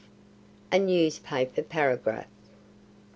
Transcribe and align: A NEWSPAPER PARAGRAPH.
A 0.71 0.79
NEWSPAPER 0.79 1.61
PARAGRAPH. 1.69 2.25